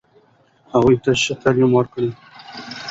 هغوی 0.73 0.95
ته 1.03 1.11
ښه 1.21 1.33
تعلیم 1.41 1.71
ورکړئ. 1.75 2.09